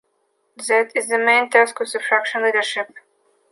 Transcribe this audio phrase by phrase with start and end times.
[0.67, 2.91] That is the main task of the fraction leadership.